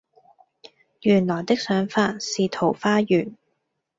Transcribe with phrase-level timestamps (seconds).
[1.01, 3.37] 原來的想法是桃花源